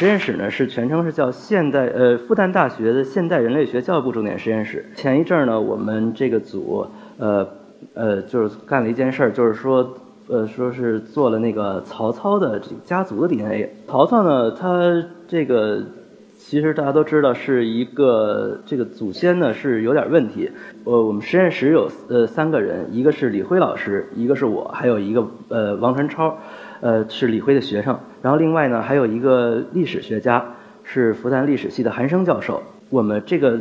[0.00, 4.82] 实验室呢是全称是叫现代呃复旦大学的现代人类学教育部重点实验室。
[4.96, 6.86] 前一阵儿呢，我们这个组
[7.18, 7.46] 呃
[7.92, 9.94] 呃就是干了一件事儿，就是说
[10.26, 13.68] 呃说是做了那个曹操的这个家族的 DNA。
[13.86, 15.82] 曹操呢，他这个
[16.38, 20.50] 其实大家都知道是一个这个祖先呢是有点问题。
[20.84, 26.38] 呃，我们实验室有呃三个人，一个是李辉老师，一个是我，还有一个呃王传超。
[26.80, 30.44] 呃，是李辉的学生，然后另外呢，还有一个历史学家，
[30.82, 32.62] 是复旦历史系的韩生教授。
[32.88, 33.56] 我们这个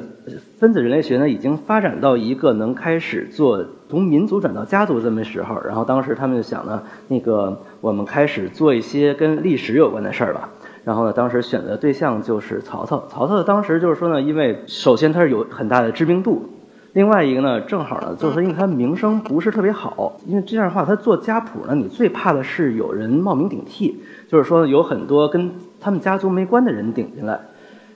[0.58, 5.62] 分子人类学呢，已经发展到一个能开始做从民族转到家族这么时候。
[5.64, 10.50] 然后当时他们就想呢，那个我们开始做一些跟历史有关的事儿吧。
[10.83, 13.06] 然后呢，当时选择对象就是曹操。
[13.08, 16.50] 曹操当时就是说呢，因为首先他是有很大的知名度。
[16.94, 27.40] 另外一个呢，正好呢，就是说，因为他名声不是特别好，因为这样的话，他做家谱呢，你最怕的是有人冒名顶替，就是说有很多跟他们家族没关的人顶进来，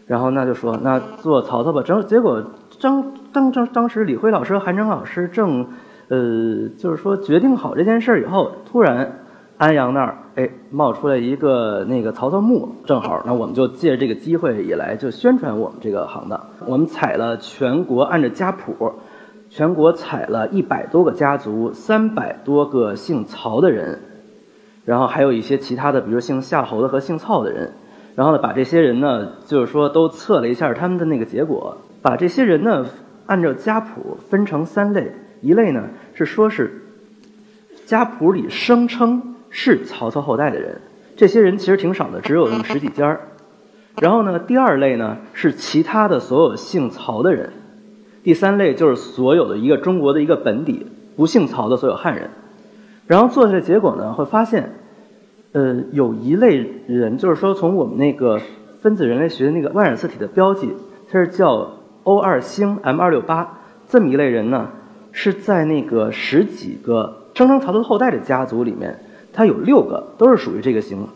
[0.05, 1.81] 然后那就说那做曹操吧。
[1.81, 2.43] 正结果
[2.79, 5.67] 张当当当时李辉老师和韩征老师正，
[6.09, 9.19] 呃，就是说决定好这件事儿以后，突然。
[9.57, 16.47] 安阳那儿，哎，冒出来一个那个曹操墓，正好，那我们就借这个机会以来就宣传我们这个行当。
[16.65, 18.91] 我们采了全国按照家谱，
[19.49, 23.99] 全国采了一百多个家族，三百多个姓曹的人，
[24.85, 27.71] 然后还有一些其他的，比如姓夏侯的和姓曹的人，
[28.15, 32.85] 然后呢，把这些人呢，就是说都测了一下他们的那个结果，把这些人呢
[33.27, 35.83] 按照家谱分成三类，一类呢
[36.15, 36.81] 是说是
[37.85, 39.32] 家谱里声称。
[39.55, 40.81] 是曹操后代的人，
[41.15, 43.21] 这些人其实挺少的，只有那么十几家儿。
[44.01, 47.53] 然后呢，第二类呢是其他的所有姓曹的人，
[48.23, 52.31] 第三类就是所有的一个中国的一个本底不姓曹的所有汉人。
[53.05, 54.73] 然后做下来结果呢，会发现，
[55.51, 58.41] 呃，有一类人，就是说从我们那个
[58.81, 60.73] 分子人类学的那个万染色体的标记，
[61.11, 61.69] 它是叫
[62.01, 64.69] O 二星 M 二六八这么一类人呢，
[65.11, 68.97] 是在那个十几个声称曹操后代的家族里面。
[69.33, 71.07] 它有六个，都是属于这个型，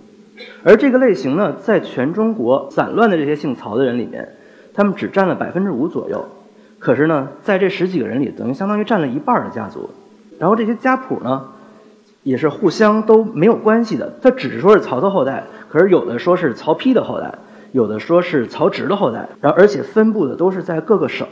[0.63, 4.27] 而这个类型呢，在全中国散乱的这些姓曹的人里面，
[4.73, 6.25] 他们只占了百分之五左右。
[6.79, 9.89] 可是呢，在这十几个人里，等于相当于占了一半的家族。
[10.39, 11.45] 然后这些家谱呢，
[12.23, 14.13] 也是互相都没有关系的。
[14.21, 17.33] 他只是说是曹操后代，可是有的说是曹丕的后代，
[17.71, 19.27] 有的说是曹植的后代。
[19.41, 21.27] 然后而且分布的都是在各个省。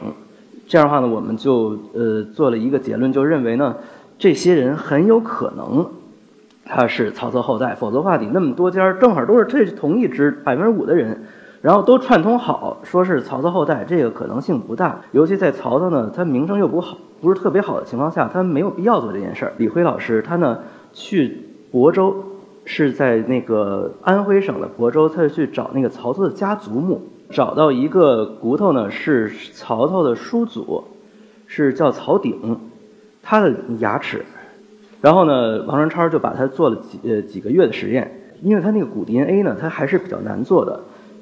[0.67, 3.75] 这样的话呢，我们就呃做了一个结论，就认为呢，
[4.17, 5.88] 这些人很有可能。
[6.65, 11.21] 他是曹操后代，否则的话，你那么多家正好都是这同一支百分之五的人，
[11.61, 14.99] 然后都串通好说是曹操后代，这个可能性不大。
[15.11, 19.53] 尤其在曹操呢，他名声又不好，不是特别好的情况下，他没有必要做这件事儿。
[19.57, 20.59] 李辉老师他呢
[20.91, 21.37] 去
[21.71, 22.15] 亳州，
[22.65, 26.99] 是在那个安徽省的亳州，他是去找那个曹操的家族墓，
[27.29, 30.83] 找到一个骨头呢是曹操的叔祖，
[31.45, 32.59] 是叫曹鼎，
[33.21, 34.25] 他的牙齿。
[35.05, 38.11] 然后呢，王传超就把它做了几呃几个月的实验，
[38.41, 40.79] 因为他那个骨 DNA 呢，它还是比较难做的。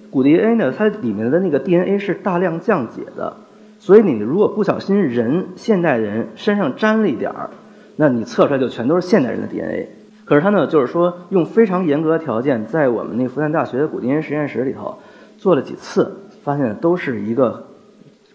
[0.09, 3.35] 骨 DNA 呢，它里面的那个 DNA 是大量降解的，
[3.79, 7.49] 所以你如果不小心人现代人身上沾了一点儿，
[7.97, 9.89] 那你测出来就全都是现代人的 DNA。
[10.23, 14.97] 可是他呢，就是说用非常严格的条件，在我们那复旦大学的骨 DNA 实验室里头
[15.37, 16.09] 做了几次，
[16.41, 17.61] 发现都是一个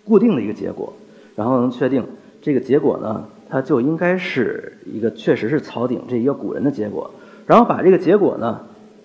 [0.05, 0.93] 固定的一个结果，
[1.35, 2.05] 然后能确定
[2.43, 3.25] 这个结果呢。
[3.51, 7.11] 它就应该是一个确实是曹鼎这一个古人的结果，
[7.47, 8.61] 然后把这个结果呢，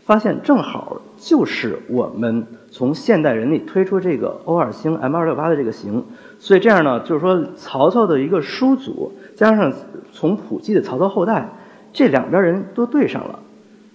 [0.05, 6.03] 发现正好就是我们从现代人里推出这个欧二星 M 二六八的这个型，
[6.39, 9.71] 所以这样呢，就是说曹操的一个叔祖加上
[10.11, 11.49] 从普及的曹操后代，
[11.93, 13.39] 这两边人都对上了，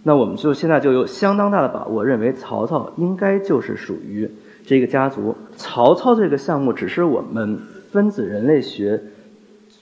[0.03, 4.31] 那我们就现在就有相当大的把握，认为曹操应该就是属于
[4.65, 5.37] 这个家族。
[5.57, 7.59] 曹操这个项目只是我们
[7.93, 8.99] 分子人类学。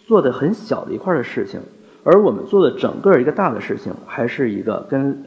[0.07, 1.61] 做的很小的一块的事情，
[2.05, 5.25] 而我们做的整个一个大的事情，还是一个跟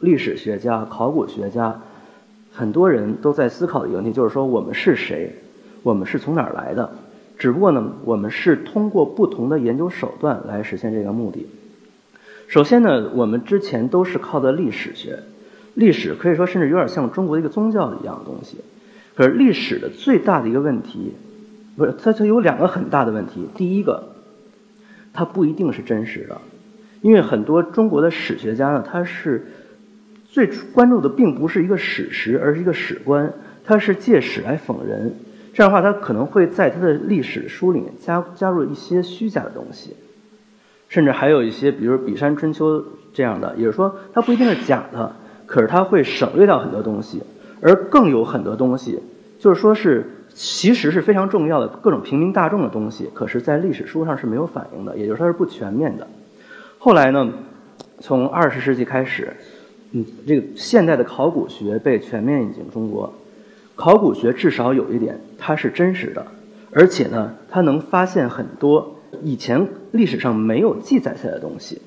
[0.00, 1.78] 历史学家、考古学家
[2.50, 5.30] 很多人都在思考的一个问题，就是说我们是谁，
[5.82, 6.90] 我们是从哪儿来的？
[7.36, 11.46] 只不过呢，我们是通过不同的研究手段来实现这个目的。
[12.48, 15.18] 首先呢，我们之前都是靠的历史学，
[15.74, 18.56] 历史可以说甚至有点像中国的一个宗教一样的东西。
[19.14, 21.12] 可是历史的最大的一个问题，
[21.76, 24.13] 不是它它有两个很大的问题，第一个。
[25.14, 26.38] 它不一定是真实的，
[27.00, 29.46] 因为很多中国的史学家呢，他是
[30.28, 33.32] 最关注的并不是一个史实，而是一个史观，
[33.64, 35.14] 他是借史来讽人。
[35.54, 39.94] 这样的话，他可能会在他的历史书里面加加入一些虚假的东西，
[40.88, 42.80] 甚至还有一些，比如《比山春秋》
[43.12, 45.14] 这样的，也是说，它不一定是假的，
[45.46, 47.22] 可是他会省略掉很多东西。
[47.60, 48.98] 而更有很多东西，
[49.38, 56.06] 就是说是其实是非常重要的各种平民大众的东西，可是在历史书上是没有反映的，也就是它是不全面的。
[56.78, 57.32] 后来呢，
[58.00, 59.32] 从二十世纪开始，
[59.92, 63.14] 嗯，这个现代的考古学被全面引进中国。
[63.76, 66.26] 考古学至少有一点，它是真实的，
[66.72, 71.80] 而且呢，它能发现很多以前历史上没有记载下来的东西。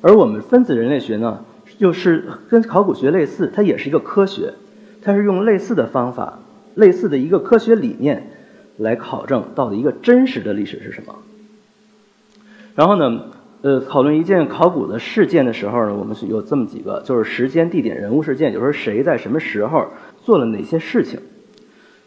[0.00, 1.44] 而我们分子人类学呢，
[1.78, 4.54] 又是跟考古学类似，它也是一个科学，
[5.02, 6.38] 它是用类似的方法、
[6.80, 8.30] 类似的一个科学理念
[8.78, 11.14] 来考证到底一个真实的历史是什么。
[12.74, 13.26] 然后呢，
[13.62, 19.86] 呃，讨论一件考古的事件的时候呢，我们是有这么几个，就是时间、地点、人物、事件，就是谁在什么时候。
[20.22, 21.18] 做了哪些事情？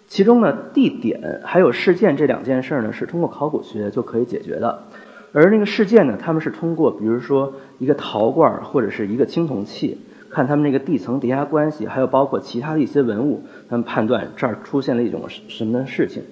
[0.08, 4.84] 其中呢，地点还有事件这两件事呢，是通过考古学就可以解决的。
[5.32, 9.98] 而那个事件呢，他们是通过，比如说一个陶罐或者是一个青铜器，
[10.34, 16.24] 看他们那个地层叠加关系，还有包括其他的一些文物，他们判断这儿出现了一种什么的事情。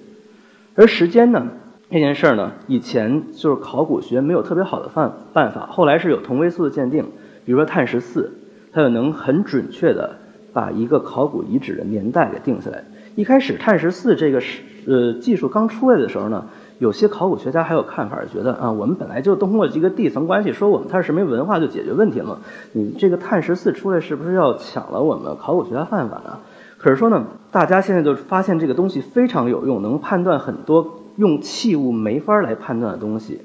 [0.74, 1.46] 而时间呢，
[1.90, 7.04] 这件事儿呢，以前就是考古学没有特别好的办办法，后来是有同位素的鉴定，
[7.44, 8.32] 比如说碳十四，
[8.72, 10.18] 它就能很准确的。
[10.54, 12.84] 把一个考古遗址的年代给定下来。
[13.14, 16.44] 一开始碳十四这个是呃技术刚出来的时候呢，
[16.78, 22.38] 有些考古学家还有看法，觉得啊，我们本来就通过一个地层关系说我们它是什么文化就解决问题了。
[22.72, 26.40] 你这个碳十四出来是不是要抢了我们考古学家饭碗啊？
[26.78, 33.40] 可是说呢，大家现在就发现这个东西非常有用，能判断很多用器物没法来判断的东西。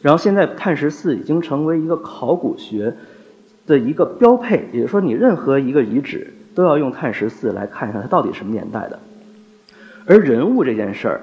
[0.00, 2.94] 然后现在碳十四已经成为一个考古学
[3.66, 6.34] 的一个标配，也就是说你任何一个遗址。
[6.54, 8.98] 都要用碳十四来看一下它到底什么年代的，
[10.04, 11.20] 而人物这件事儿，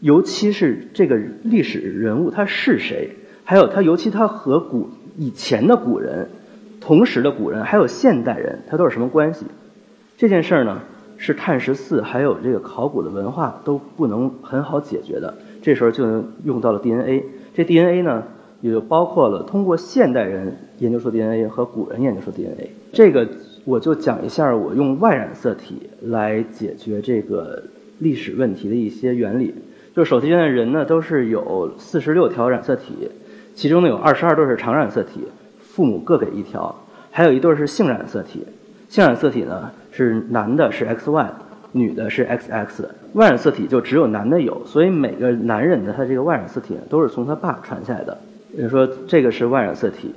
[0.00, 3.10] 尤其是这个历史人物他是谁，
[3.44, 6.28] 还有他尤其他和古以前的古人、
[6.80, 9.44] 同时的古人还有现代人，他都是什么关系？
[10.16, 10.80] 这件事儿呢，
[11.16, 15.34] 是碳十四还有这个考古的文化都不能很好解决的。
[15.62, 17.24] 这时候就能用到了 DNA，
[17.54, 18.22] 这 DNA 呢，
[18.60, 23.28] 也就包括了通过现代人研究出 DNA 和古人研究出 DNA 这个。
[23.66, 27.62] 我就讲一下我用 Y 染色体来解决这个
[27.98, 29.54] 历史问题的一些原理。
[30.00, 33.10] 就首先呢，人呢都是有四十六条染色体，
[33.54, 35.28] 其中呢有二十二对是常染色体，
[35.60, 36.74] 父母各给一条，
[37.10, 38.42] 还有一对是性染色体。
[38.88, 41.26] 性染色体呢是男的是 XY，
[41.72, 42.86] 女的是 XX。
[43.12, 48.16] Y 染色体就只有男的有，所以每个男人的他这个 Y 染色体都是从他爸传下来的。
[48.56, 50.14] 比如说这个是 Y 染色体。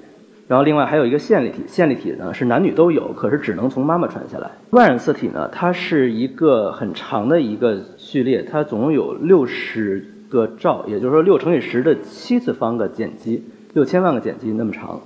[0.48, 4.52] 然后另外还有一个线粒体，线粒体呢是男女都有，可是只能从妈妈传下来。
[4.72, 13.42] Y 染色体呢，它是一个很长的一个序列，它总共有六十个兆，也就是说六乘以十的七次方个碱基，
[13.74, 15.00] 六千万个碱基那么长。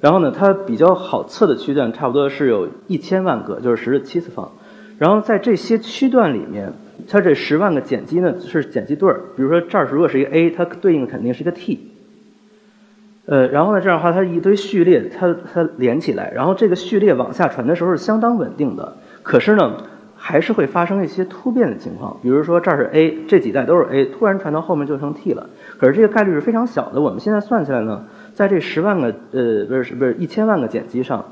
[0.00, 4.50] 然后呢，它比较好测的区段差不多是有一千万个，就是十的七次方。
[4.98, 6.72] 然后在这些区段里面，
[7.08, 11.89] 它这十万个碱基呢是碱基对儿，比如说这儿如果是一个 A，它对应肯定是一个 T。
[13.26, 18.92] 呃，然后呢，这样的话，它一堆序列，它它连起来，然后这个序列往下传的时候是相当稳定的。
[19.22, 19.76] 可是呢，
[20.16, 25.48] 还是会发生一些突变的情况，比如说这儿是 A，这几代都是 A，突然传到后面就成 T 了。
[25.78, 27.00] 可是这个概率是非常小的。
[27.00, 28.04] 我们现在算起来呢，
[28.34, 31.24] 在这十万个呃不是不是一千万个碱基上，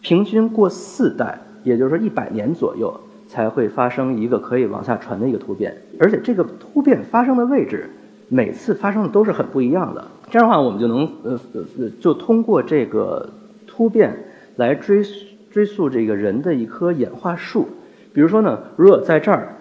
[0.00, 2.94] 平均过四代，也就是说一百年左右
[3.26, 7.90] 才会发生一个可以往下传的一个突变，而且这个突变发生的位置，
[8.28, 10.04] 每次发生的都是很不一样的。
[10.32, 13.28] 这样的话，我们就能呃呃，就通过这个
[13.66, 14.16] 突变
[14.56, 15.04] 来追
[15.50, 17.68] 追溯这个人的一棵演化树。
[18.14, 19.54] 比如说呢，如果在这儿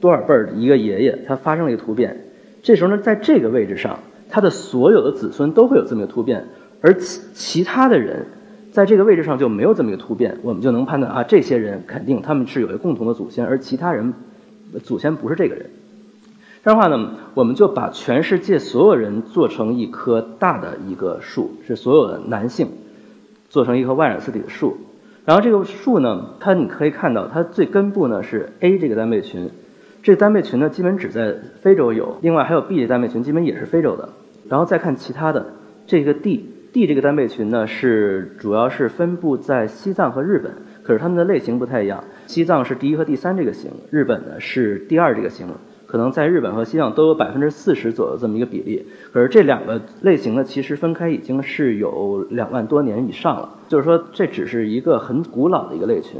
[0.00, 2.16] 多少辈儿的一个爷爷他发生了一个突变，
[2.62, 3.98] 这时候呢，在这个位置上，
[4.30, 6.46] 他的所有的子孙都会有这么一个突变，
[6.80, 8.24] 而其其他的人
[8.70, 14.14] 在这个位置上就没有这么一个突变，我们就能判断啊，这些人肯定他们是有一个共同的祖先，而其他人
[14.84, 15.66] 祖先不是这个人。
[16.64, 22.68] 这样的话呢，我们就把全世界所有人做成一棵大的一个树，是所有的男性
[23.48, 24.76] 做成一棵 Y 染色体的树。
[25.24, 29.50] 然后这个树呢，它你可以看到，它最根部呢是 A 这个单倍群，
[30.04, 34.08] 这个单倍群呢基本只在非洲有，另外还有 B 这单倍群，基本也是非洲的。
[34.48, 35.44] 然后再看其他的，
[35.88, 40.52] 这个 D，D 这个单倍群呢是主要是分布在西藏和日本，
[40.84, 45.48] 可是它们的类型不太一样，西藏是第一和第三这个型，日本呢是第二这个型。
[45.92, 48.82] 可能在日本和西藏都有百分之四十左右这么一个比例，
[49.12, 53.46] 可是这两个类型呢，其实分开已经是有两万多年以上了。
[53.68, 56.18] 就是说，这只是一个很古老的一个类群。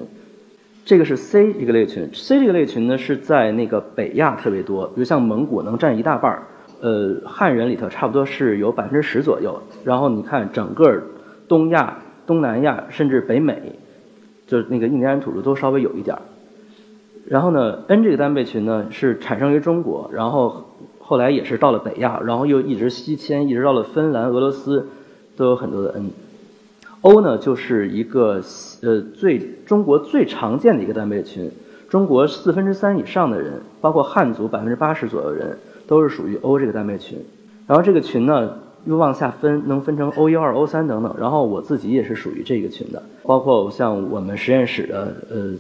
[0.85, 6.43] 这个是 C 一个类群，C 这个类群呢是在那个北亚特别多，比如像蒙古能占一大半儿，
[6.83, 9.59] 呃，汉人里头差不多是有百分之十左右。
[9.85, 11.02] 然后你看整个
[11.49, 13.73] 东亚、东南亚甚至北美，
[14.47, 16.21] 就是那个印第安土著都稍微有一点儿。
[17.33, 20.67] 然后呢，N 这个单倍群呢是产生于中国，然后
[20.99, 24.87] 后来也是到了北亚，然后又一直西迁，一直到了芬兰、俄罗斯，
[25.35, 26.11] 都有很多的 N。
[27.01, 28.43] O 呢就是一个
[28.83, 31.51] 呃最中国最常见的一个单倍群，
[31.89, 37.19] 中国四分之三以上的人，包括汉族百分之八十左右人，都是属于 O 这个单倍群。
[37.67, 41.17] 然后这个群呢又往下分，能分成 O 一、二、O 三等等。
[41.19, 45.55] 然后我自己也是属于这个群的，包括像我们实验室的呃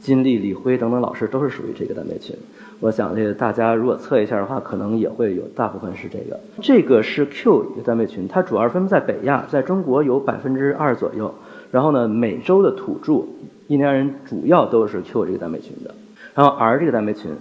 [0.00, 2.34] 金立、李辉等等老师都是属于这个单倍群。
[2.80, 6.38] 我想这个大家如果测一下的话，可能也会有大部分是这个。
[6.62, 11.34] 这个是 Q 一个单倍群，它主要分布在北亚，在中国有百分之二左右。
[11.72, 13.24] 然后呢，美洲的土著
[13.66, 15.94] 印第安人主要都是 Q 这个单倍群的。
[16.34, 17.32] 然后 R 这个单倍群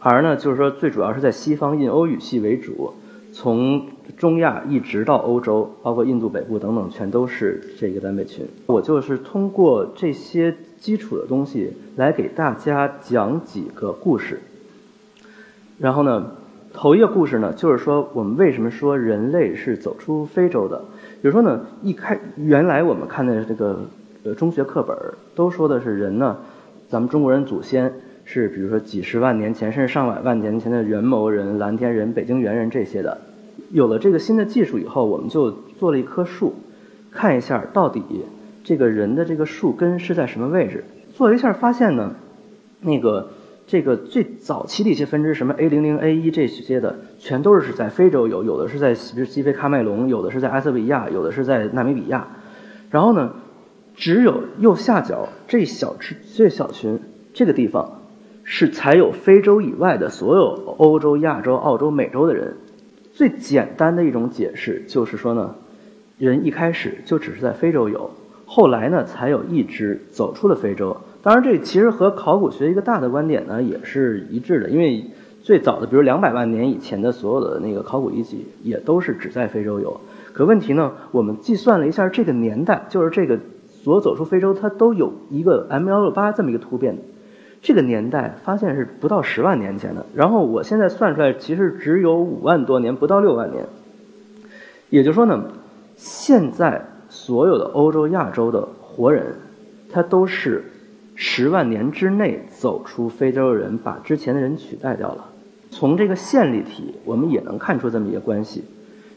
[0.00, 2.92] ，R 呢就是说最主要是在西方印欧语系为主，
[3.32, 3.86] 从
[4.18, 8.44] 中亚一直到欧洲，包括印度北部等等，全都是这个单倍群。
[8.66, 14.40] 我就是通过这些基础的东西来给大家讲几个故事。
[15.78, 16.32] 然后呢，
[16.72, 20.82] 头一个故事呢，就是说我们为什么说人类是走出非洲的？
[21.22, 23.82] 比如说呢，一开原来我们看的这个
[24.24, 24.96] 呃中学课本
[25.34, 26.36] 都说的是人呢，
[26.88, 27.92] 咱们中国人祖先
[28.24, 33.18] 是比如说几十万年前甚至上百万年前的元谋人、蓝天人、北京猿人这些的。
[33.70, 36.54] 有了这个新的技术以后，我们就做了一棵树，
[37.10, 38.02] 看一下到底
[38.64, 40.84] 这个人的这个树根是在什么位置。
[41.14, 42.14] 做了一下发现呢，
[42.80, 43.30] 那个。
[43.66, 52.26] 这个最早期的一些分支，什么 A 零零 A 一这些的，全都是在非洲有，有的是在西非喀麦隆，有的是在埃塞俄比亚，有的是在纳米比亚。
[52.90, 53.32] 然后呢，
[53.94, 56.98] 只有右下角这小支这小群
[57.32, 58.00] 这个地方，
[58.42, 62.56] 是才有非洲以外的所有欧洲、亚洲、澳洲、美洲的人。
[63.12, 65.54] 最简单的一种解释就是说呢，
[66.18, 68.10] 人一开始就只是在非洲有，
[68.52, 70.96] 后来呢才有一支走出了非洲。
[71.22, 75.04] 当然，这其实和考古学一个大的观点呢也是一致的，因为
[75.44, 80.00] 最早的，比如两百万年以前的所有的那个考古遗迹，也都是只在非洲有。
[80.32, 83.38] 可问题呢，我们计算了一下这个年代，就是这个
[83.68, 86.98] 所走出非洲，它都有一个 M 幺六八这么一个突变，
[87.62, 90.04] 这个年代发现是不到十万年前的。
[90.14, 93.66] 然后我现在算出来，其实只有五万多年，不到六万年。
[94.88, 95.44] 也就是说呢，
[95.96, 99.34] 现在所有的欧洲、亚洲的活人，
[99.92, 100.64] 他都是。
[101.22, 105.26] 十万年之内走出非洲人，把之前的人取代掉了。
[105.68, 108.64] 从这个线粒体，我们也能看出这么一个关系。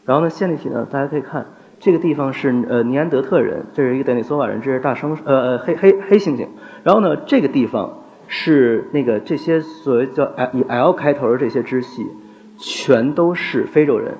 [0.04, 1.46] 然后呢，线粒体呢，大家可以看
[1.80, 6.46] 这个地方是呃尼安德特人，这是一个德尼索瓦人，这是大生呃呃黑黑黑猩猩。
[6.82, 12.06] 然后呢，这个地方是那个这些所谓叫以 L 开头的这些支系，
[12.58, 14.16] 全都是非洲人。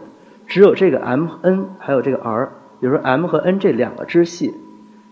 [0.47, 2.49] 只有这个 M N 还有这个 R，
[2.85, 4.53] 比如说 M 和 N 这两个支系。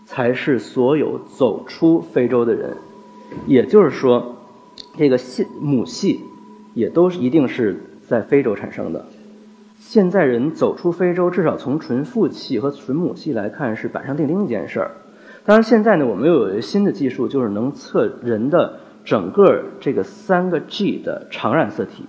[0.05, 2.76] 才是所有走出非洲的人，
[3.47, 4.35] 也就是说，
[4.99, 6.21] 这个系母系
[6.75, 9.07] 也都是一定是在非洲产生的。
[9.79, 14.91] 现在人走出非洲，至少从纯父系和纯母系来看是板上钉钉一件事儿。
[15.45, 22.05] 当然，现在呢，我们又有一个新的技术，就是能测人的整个这个三个 G 的常染色体。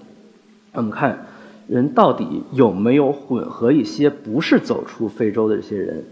[0.73, 1.27] 我们看
[1.67, 6.03] 人到底有没有混合一些不是走出非洲的这些人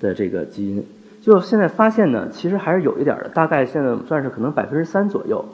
[0.00, 0.84] 的这个基因。
[1.20, 5.44] 就现在发现呢，其实还是有一点的，大概现在算是可能百分之三左右。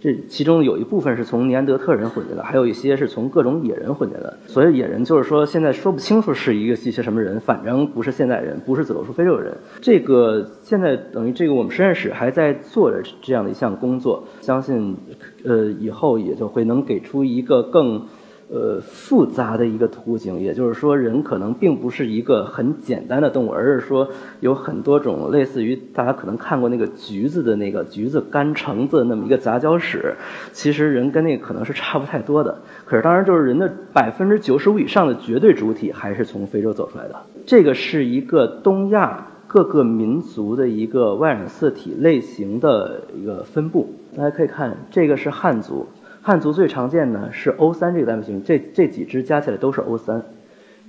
[0.00, 4.32] 这其中有一部分是从尼安德特人混进来，还有一些是从各种野人混进来。
[4.46, 9.54] 所以野人就是说现在说不清楚是一个一些什么人，反正不是现代人，不是走出非洲的人。
[9.82, 14.96] 这个现在等于这个我们实验室还在做着这样的一项工作，相信
[15.44, 18.06] 呃以后也就会能给出一个更。
[18.52, 24.08] 呃，复杂的一个图景，也就是说，人可能并不是一个很简单的动物，而是说
[24.40, 30.16] 有很多种类似于大家可能看过那个橘子的那个橘子干橙子那么一个杂交史。
[30.52, 37.14] 其实人跟那个可能是差不太多的，可是当然就是人的百分之九十五以上的绝对主体还是从非洲走出来的。
[37.46, 45.86] 这个是一个东亚各个民族的一个外染色体类型的一个分布，大家可以看，这个是汉族。
[46.22, 50.22] 汉族最常见呢是 O 三这个单倍群，这这几只加起来都是 O 三，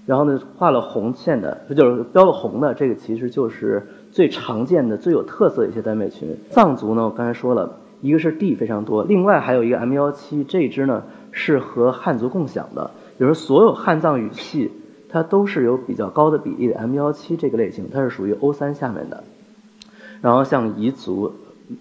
[0.06, 6.36] 然后呢画了红线的，就是标了红的，这个其实就是最常见的、最有特色的一些单倍群。
[6.50, 14.70] 藏族呢，我刚才说了一个是 D 非常多，另外还有一个 M 幺七，这只呢是和汉族共享的，比如所有汉藏语系，
[15.08, 19.24] 它都是有比较高的比例的 M 幺七这个类型，它是属于 O 三下面的。
[20.22, 21.34] 然后像彝族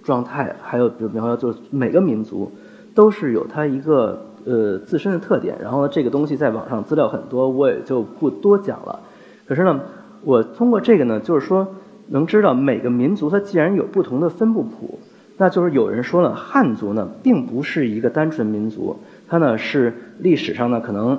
[0.04, 2.52] 状态，还有比如比方说就是每个民族。
[2.94, 9.00] 都是有它一个呃自身的特点，然后呢，这个东西在网上资料很多，我也就不多讲了。
[9.46, 9.80] 可是呢，
[10.24, 11.66] 我通过这个呢，就是说
[12.08, 14.98] 能知道每个民族它既然有不同的分布谱，
[15.36, 18.96] 那就是有人说呢，汉族呢并不是一个单纯民族，
[19.28, 21.18] 它呢是历史上呢可能，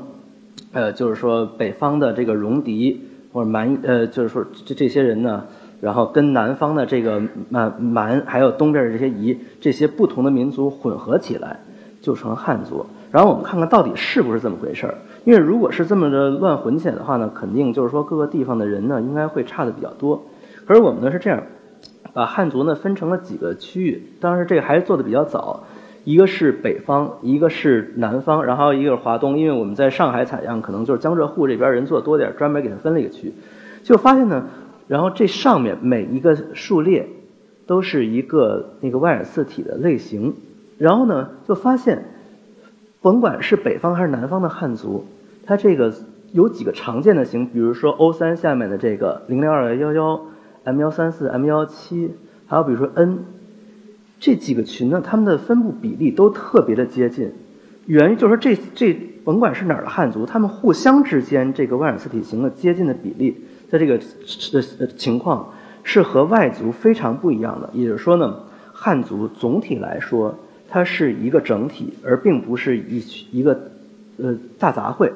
[0.74, 3.02] 呃，就是说北方的这个戎狄
[3.34, 5.46] 或者蛮，呃，就是说这这些人呢，
[5.82, 11.60] 然后跟南方的这个蛮蛮还有东边的这些夷这些不同的民族混合起来，
[12.02, 12.86] 就成汉族。
[13.12, 14.96] 然后我们看看到底是不是这么回事儿？
[15.26, 20.24] 因为如果是这么的乱混起来的话呢，肯定就是说各个地方的人呢应该会差的比较多。
[20.66, 21.44] 可是我们呢是这样。
[22.14, 25.64] 把汉族呢分成了几个区域，当时这个还是做的比较早，
[26.04, 29.40] 一个是北方，一个是南方，然后一个是华东。
[29.40, 33.34] 因为我们在上海采样，可能就是江浙沪这边人做的多点，专门给它分了一个区，
[33.84, 34.44] 就发现呢，
[34.92, 37.08] 然后这上面每一个数列
[37.66, 40.36] 都是一个那个万染四体的类型，
[40.78, 42.04] 然后呢就发现，
[43.02, 45.06] 甭管是北方还是南方的汉族，
[45.46, 45.94] 它这个
[46.34, 50.22] 有几个常见的型，比如说 O 三下面的这个零零二幺幺。
[50.64, 52.12] M 幺三四、M 幺七，
[52.46, 53.26] 还有比如说 N，
[54.20, 57.32] 这几个群呢，它们的分布比例都特别的接近。
[57.88, 58.94] 原因就是说，这这
[59.26, 63.36] 甭管是哪儿的汉族，他们互相之间这个万染四体型的接近的比例，
[63.72, 63.98] 在这个
[64.80, 67.70] 呃情况是和外族非常不一样的。
[67.72, 68.36] 也就是说呢，
[68.74, 70.36] 汉族总体来说
[70.70, 73.02] 它是一个整体，而并不是一
[73.32, 73.58] 一个
[74.18, 75.10] 呃大杂烩。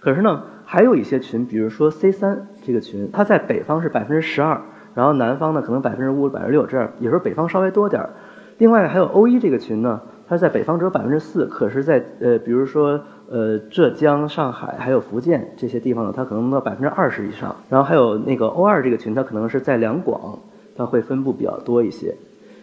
[0.00, 4.60] 可是呢，还有一些群，比如说 C 三这个群，它在北方是百分之十二。
[4.94, 8.10] 然后南方呢，可能百分之五、百分之六这样，也是北方稍微多点儿。
[8.58, 13.00] 另外还有 O 一这个群呢，它在北方只有百分之四，可是，在呃，比如说
[13.32, 17.56] 呃浙江、上海还有福建这些地方呢，它可能到百分之二十以上。
[17.70, 20.38] 然后还有那个 O 二这个群，它可能是在两广，
[20.76, 22.14] 它会分布比较多一些。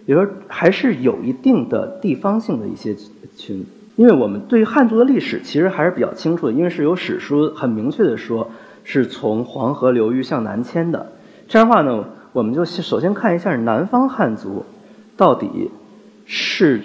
[0.05, 2.95] 也就是说，还是有一定的地方性的一些
[3.35, 3.65] 群。
[3.95, 8.49] 因为我们对于汉族的历史其实还是比较清楚的，因为是有史书很明确的说，
[8.83, 11.07] 是从黄河流域向南迁的。
[11.47, 12.05] 这样的话呢。
[12.31, 14.63] 我们就首先看一下南方汉族，
[15.17, 15.71] 到底
[16.27, 16.79] 是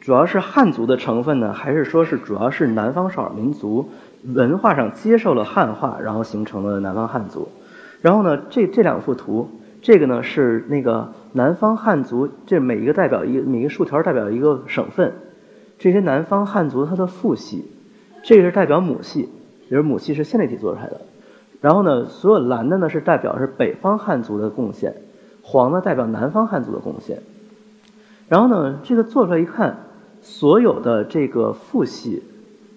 [0.00, 3.88] 主要是汉族的成分呢，还是说是主要是南方少数民族
[4.24, 7.48] 文化上接受了汉化，然后形成了南方汉族？
[8.00, 9.48] 然后呢，这这两幅图，
[9.80, 15.12] 这个呢是那个南方汉族，这每一个代表一个每一个竖条代表一个省份，
[15.78, 17.64] 这些南方汉族它的父系，
[18.22, 19.28] 这个是代表母系，
[19.64, 21.00] 也就是母系是线粒体做出来的。
[21.60, 24.94] 然后呢，所有蓝的呢是代表是北方汉族的贡献，
[25.42, 27.18] 黄的代表南方汉族的贡献。
[28.32, 29.76] 然后呢，这个做出来一看，
[30.22, 32.22] 所有的这个父系，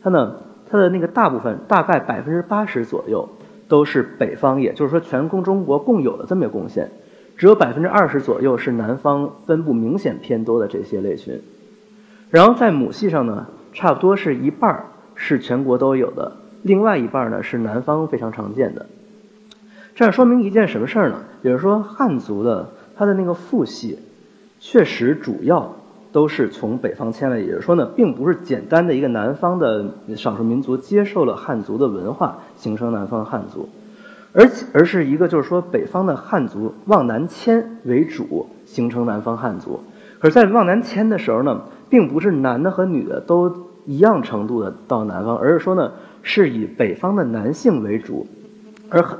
[0.03, 0.35] 它呢，
[0.69, 3.29] 它的那个大部分大概百分之八十左右
[3.69, 6.91] 都是北方，也就是说全共中国共有的这么一个贡献，
[7.37, 11.39] 只有百分之二十左右是南方分布明显偏多的这些类群。
[12.29, 16.33] 然后在母系上呢，差不多是一半儿是全国都有的。
[16.63, 18.87] 另外一半儿呢是南方非常常见的，
[19.95, 21.21] 这样说明一件什么事儿呢？
[21.43, 23.97] 也就是说，汉族的它的那个父系，
[24.59, 25.75] 确实主要
[26.11, 33.69] 都是从北方迁来，也就是说呢，并不是简单的一个南方的少数民族接受了汉族的文化形成南方汉族，
[34.33, 39.79] 而且而是一个就是说北方的汉族往南迁为主形成南方汉族，
[40.19, 43.53] 可是，在往南迁的时候呢，并不是男的和女的都
[43.85, 45.91] 一样程度的到南方，而是说呢。
[46.27, 48.25] 是以北方的男性为主，
[48.89, 49.19] 而很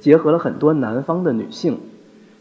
[0.00, 1.78] 结合了很多南方的女性，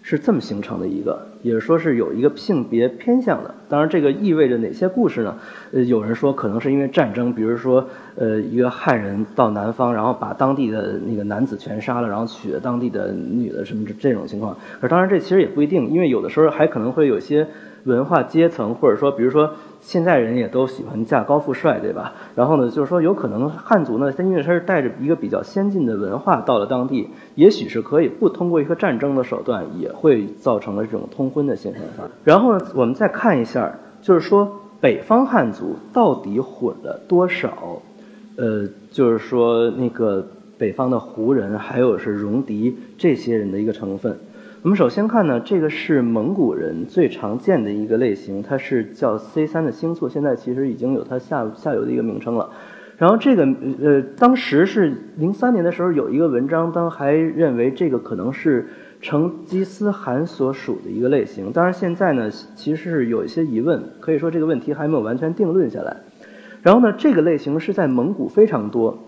[0.02, 3.54] 是这么形成的一个，也是说是有一个性别偏向的。
[3.70, 5.38] 当然，这个意味着哪些故事呢？
[5.72, 14.58] 呃，有人说可能是因为战争，比如说，呃，一个汉人到南方，然后把当地的那个男子全杀了，然后娶了当地的女的，什么这这种情况。
[14.82, 17.48] 而当然，这其实也不一定，因为有的时候还可能会有些
[17.84, 19.52] 文化阶层，或者说，比如说。
[19.80, 22.12] 现在人也都喜欢嫁高富帅，对吧？
[22.36, 31.82] 然后呢，就是说有可能汉族呢，他因为他是带着一个比较先进的文化到了当地，也许是可以不通过一个战争的手段，也会造成了这种通婚的现象。
[32.26, 34.52] 然后呢，我们再看一下，就是说
[34.82, 37.80] 北方汉族到底混了多少？
[38.38, 40.26] 呃，就是说那个
[40.58, 44.16] 北方的胡人，还有是戎狄这些人的一个成分。
[44.62, 52.50] 我们首先看呢，这个是蒙古人最常见的一个类型，它是叫 C 三的星簇，现在其实已经有它下下游的一个名称了。
[52.98, 53.48] 然后这个
[53.82, 58.68] 呃，当时是零三年的时候有一个文章，当还认为这个可能是
[59.02, 61.52] 成吉思汗所属的一个类型。
[61.52, 65.98] 当然现在呢，其实是有一些疑问，可以说这个问题还没有完全定论下来。
[66.68, 69.00] 然后呢，这个类型是在蒙古非常多，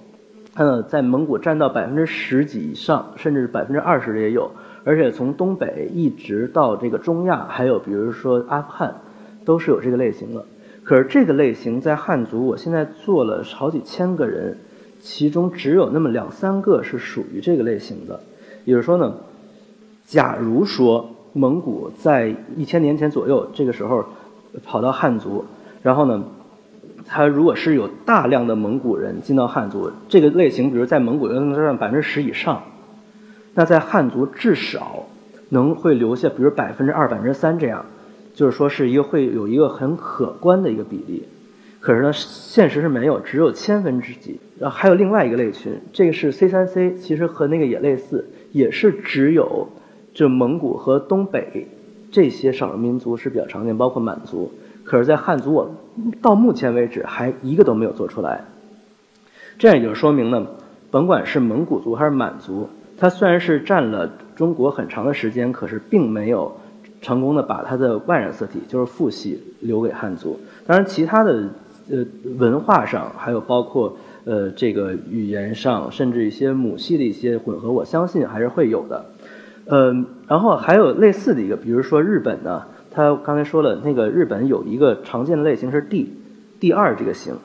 [0.53, 4.49] 嗯，在蒙古占到百分之十几以上，甚至百分之二十的也有。
[4.85, 8.95] 而且从东北一直到这个中亚，还有比如说阿富汗，
[9.43, 10.45] 都是有这个类型的。
[10.85, 14.57] 可是这个类型在汉族，我现在做了好几千个人，
[15.01, 18.21] 其中只有那么两三个是属于这个类型的。
[18.63, 19.13] 也就是说呢，
[20.05, 24.05] 假如说蒙古在一千年前左右，这个时候
[24.63, 25.43] 跑到汉族，
[25.83, 26.23] 然后呢，
[27.11, 32.61] 他如果是有大量的蒙古人进到汉族，这个类型，比如在蒙古能占百分之十以上，
[33.55, 35.07] 那在汉族至少
[35.49, 37.83] 能会留下，比如百分之二、百分之三这样，
[38.35, 41.23] 就是说是一个会有一个很可观的一个比例。
[41.79, 44.39] 可是呢，现实是没有，只有千分之几。
[44.59, 49.67] 然后还有另外一个类群，这个是 C 三 C，其实和那个也类似，也是只有
[50.13, 51.67] 就蒙古和东北
[52.11, 54.51] 这些少数民族是比较常见，包括满族。
[54.89, 55.71] 可是，在汉族，我
[56.21, 58.43] 到目前为止还一个都没有做出来。
[59.57, 60.47] 这样也就说明呢，
[60.89, 66.51] 甭管是蒙古族还是满族，它虽然是占了中国很长的时间，可是并没有
[67.01, 70.39] 成功的把它的外染色体，就是父系留给汉族。
[70.65, 71.43] 当然，其他的。
[71.91, 72.05] 呃，
[72.37, 79.05] 文化上还有包括呃这个语言上，甚至一些母系的一些混合，我相信还是会有的。
[79.65, 86.13] 嗯，然后还有类似的一个，比如说日本呢，他刚才说了，那个日本有一个常见的类型是 D，
[86.59, 87.35] 第二这个型，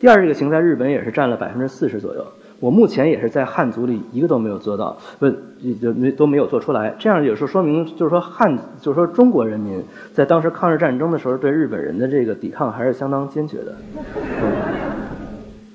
[0.00, 2.24] 第二这个型在日本也是占了百分之四十左右。
[2.58, 5.30] 我目前也是在汉族里一个都没有做到，不
[5.78, 6.94] 就没都没有做出来。
[6.98, 9.82] 这样有时候说明，就是说汉，就是说中国人民
[10.14, 13.76] 在当时抗日战争的时候，对日本人的这个抵抗还是相当坚决的。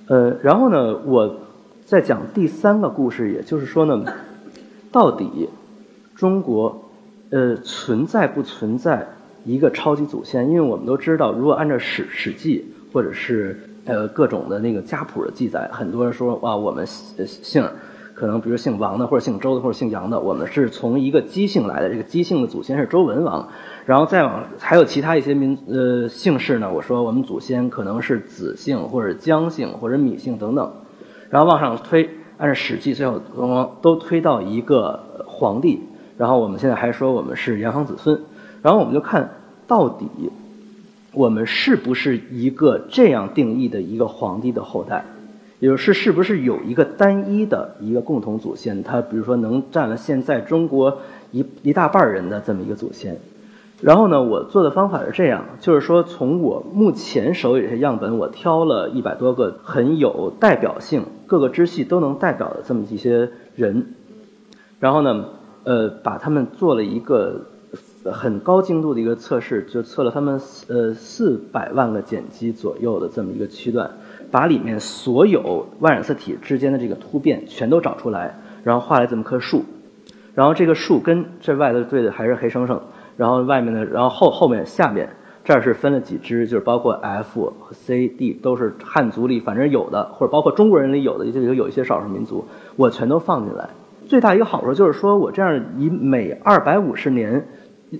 [0.07, 1.35] 呃，然后呢，我
[1.85, 4.03] 再讲第三个故事，也就是说呢，
[4.91, 5.47] 到底
[6.15, 6.80] 中国
[7.31, 9.07] 呃存在不存在
[9.43, 10.47] 一个超级祖先？
[10.47, 12.63] 因为我们都知道，如果按照《史史记》
[12.93, 17.67] 或者是呃，各种的那个家谱的记载，很多人说哇，我们姓
[18.13, 21.89] 可能比如姓王的，或者姓周的，或者姓杨的，我们是从一个姬姓来的。
[21.89, 23.49] 这个姬姓的祖先是周文王，
[23.87, 26.71] 然后再往还有其他一些民呃姓氏呢。
[26.71, 30.71] 我说我们祖先可能是子姓，或者姜姓，或者芈姓等等，
[31.31, 33.19] 然后往上推，按照《史记》最后
[33.81, 35.81] 都推到一个皇帝。
[36.21, 38.21] 然后我们现在还说我们是炎黄子孙，
[38.61, 39.27] 然后我们就看
[39.65, 40.05] 到底。
[41.13, 45.03] 我们是不是一个这样定义的一个皇帝的后代？
[45.59, 48.83] 也就是是不是有一个单一的一个共同祖先？
[48.83, 50.99] 他比如说能占了现在中国
[51.31, 53.17] 一一大半人的这么一个祖先。
[53.81, 63.95] 然后呢，我做的方法是这样，就是说从我目前手里的样本，我挑了一百多个很有代表性、各个支系都能代表的这么一些人，
[64.79, 65.25] 然后呢，
[65.63, 67.41] 呃，把他们做了一个。
[68.11, 70.33] 很高精度的一个测试，就测了他们
[70.67, 73.91] 呃四百万个碱基左右的这么一个区段，
[74.31, 79.63] 把里面所有外染色体之间的这个突变全都找出来，然后画了这么棵树，
[80.33, 82.81] 然后这个树跟这外头对的还是黑生生，
[83.17, 85.07] 然后外面的，然后后后面下面
[85.43, 92.43] 这儿是分了几支，就是包括 F 和 C、D 都是汉族里反正有的，或者包括中国人里有的，就有有一些少数民族，
[92.77, 93.69] 我全都放进来。
[94.11, 97.47] 最大一个好处就是说我这样以每二百五十年。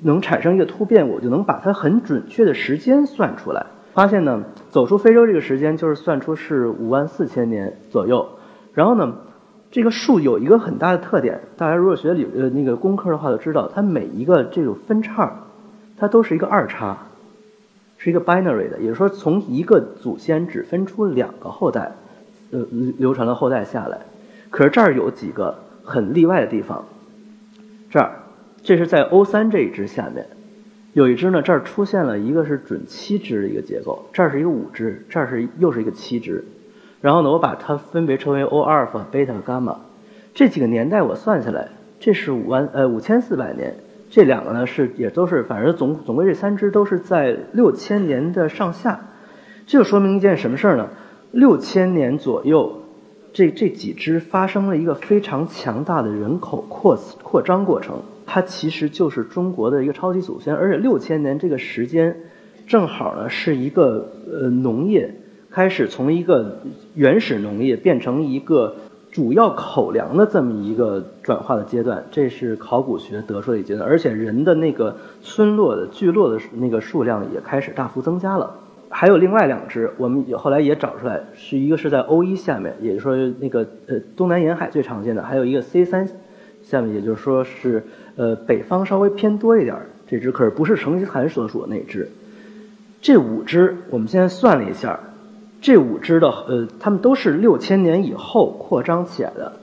[0.04, 3.66] 能产生一个突变，我就能把它很准确的时间算出来。
[3.94, 8.26] 发现呢，走出非洲这个时间就是算出是五万四千年左右。
[8.74, 9.14] 然后呢，
[9.70, 15.30] 这个数有一个很大的特点，大家如果学理呃那个工科的话，就知道它每一个这种分叉，
[15.98, 16.98] 它都是一个二叉，
[17.98, 21.92] 是一个 binary 的，也就是说从一个祖先只分出两个后代，
[22.52, 22.66] 呃
[22.98, 23.98] 流传的后代下来。
[24.50, 26.86] 可是这儿有几个很例外的地方，
[27.90, 28.18] 这儿。
[28.64, 30.24] 这是在 O 三这一支下面，
[30.94, 36.46] 有一支呢，这儿出现了一个是准七支的一个结构，这儿是一个五支，这儿是又是一个七支，
[37.02, 39.80] 然后呢，我把它分别称为 O 阿尔法、贝塔、伽马，
[40.36, 43.74] 这几个年代我算下来，这是五万呃五千四百年，
[44.12, 49.00] 这两个呢是也都是，反正总总归这三支都是在六千年的上下，
[49.66, 50.88] 这就说明一件什么事儿呢？
[51.32, 52.81] 六千年左右，
[53.34, 57.98] 这这几支发生了一个非常强大的人口扩扩张过程。
[58.26, 62.16] 它其实就是中国的一个超级祖先，而且六千年这个时间，
[62.66, 65.14] 正好呢是一个呃农业
[65.50, 66.60] 开始从一个
[66.94, 68.74] 原始农业变成一个
[69.12, 78.50] 主要口粮的这么一个转化的阶段，这是考古学得出的一阶段，而且人的那个村落的聚落的那个数量也开始大幅增加了。
[78.92, 86.08] 还有另外两只，我们后来也找出来，是一个是在 O 一下面，也就是说那个呃东南沿海最常见的，还有一个 C 三
[86.62, 87.84] 下面，也就是说是。
[88.18, 89.74] 呃，北方稍微偏多一点，
[90.06, 92.10] 这只可是不是成吉思汗所属的那只。
[93.02, 95.00] 这五只，我们现在算了一下，
[95.62, 99.54] 这五只的呃，它们都是六千年以后扩张起来的，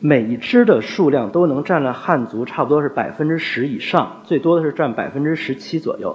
[0.00, 6.14] 每一只的数量都能占了汉族差不多是百分之十以上，最多的是占百分之十七左右。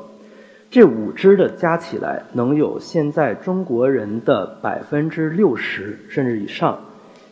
[0.73, 6.79] 这五只的加起来能有现在中国人的百分之六十甚至以上，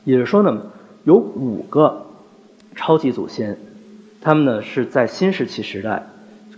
[0.04, 0.62] 也就是说呢，
[1.06, 2.06] 有五个
[2.76, 3.58] 超级祖先。
[4.22, 6.04] 他们呢是在新石器时代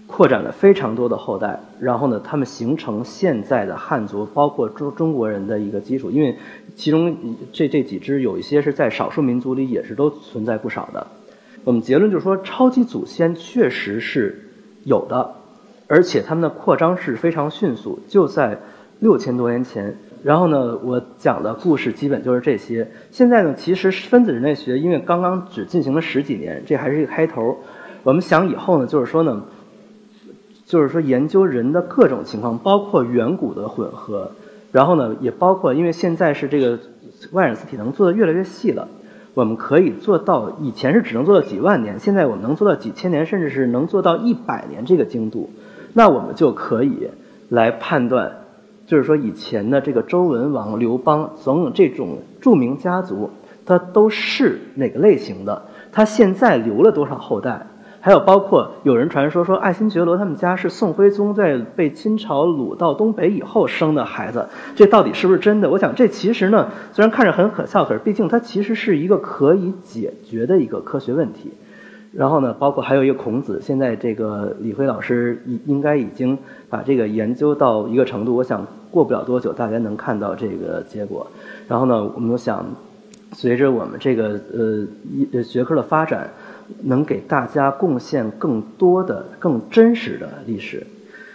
[0.08, 6.12] 扩展了非常多的后代，然后呢，他们形成现在的汉族，包括中中国人的一个基础。
[6.12, 6.38] 因为
[6.76, 7.15] 其中
[7.54, 11.08] 这这几支有一些是在少数民族里也是都存在不少的。
[11.63, 14.50] 我们结论就是说，超级祖先确实是
[14.84, 15.34] 有的，
[15.88, 18.58] 而且他们的扩张是非常迅速，就在
[19.00, 19.96] 六千多年前。
[20.24, 22.89] 然后呢，我讲的故事基本就是这些。
[23.12, 27.58] 现在呢，其实分子人类学因为刚刚只进行了十几年，这还是一个开头。
[28.04, 29.43] 我们想以后呢，就是说呢，
[30.65, 34.32] 就是说研究人的各种情况，包括远古的混合，
[34.72, 36.80] 然后呢，也包括因为现在是这个
[37.32, 38.88] 外染色体能做的越来越细了，
[39.34, 45.50] 我们可以做到以前是只能做到几万年，现在我们能做到几千年，甚至是能做到一百年这个精度，
[45.93, 47.10] 那我们就可以
[47.49, 48.32] 来判断。
[48.86, 53.29] 就是说，以前的这个周文王、刘邦等等这种著名家族，
[53.65, 55.62] 他都是哪个类型的？
[55.89, 57.65] 他现在留了多少后代？
[58.01, 65.69] 还有包括有人传说说，爱新觉罗他们家是宋徽宗在被清朝掳到东北以后生的孩子，这到底是不是真的？
[65.69, 71.53] 我想这其实呢，虽然看着很可笑，可是毕竟它其实是一个可以解决的一个科学问题。
[72.15, 76.38] 然后呢，包括还有一个孔子，现在这个李辉老师应应该已经
[76.69, 81.26] 把这个研究到一个程度，我想过不了多久，大家能看到这个结果。
[81.67, 82.63] 然后呢，我们想，
[83.32, 84.39] 随着我们这个
[85.34, 86.30] 呃学科的发展，
[86.84, 90.86] 能给大家贡献更多的、更真实的历史。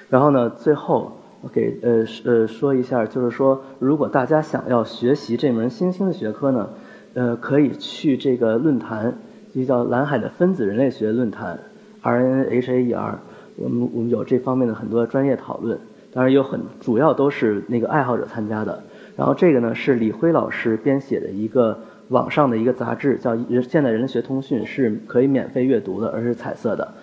[0.09, 1.11] 然后呢，最后
[1.41, 6.69] 我给呃呃说一下，就是说，如果大家想要学习这门新兴的学科呢，
[7.15, 9.19] 呃，可以去这个论坛。
[9.55, 11.59] 就叫蓝海的分子人类学论坛
[12.03, 13.15] ，RNHAER，
[13.57, 15.79] 我们我们有这方面的很多专业讨论，
[16.13, 18.83] 当然有很主要都是那个爱好者参加的。
[19.17, 21.77] 然后这个呢是李辉老师编写的一个
[22.09, 26.95] 网上的一个杂志，叫《现代人类学通讯》，是可以免费阅读的，而是彩色的。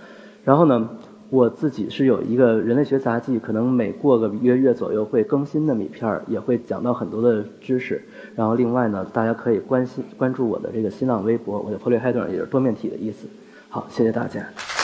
[0.44, 0.90] 然后呢，
[1.36, 8.02] 我自己是有一个人类学杂技，可能每过个一个月左右会更新的米片儿，也会讲到很多的知识。
[8.38, 13.28] 然后另外呢，大家可以关心关注我的这个新浪微博，我的 polyhedron 也是多面体的意思。
[13.68, 14.75] 好，谢谢大家。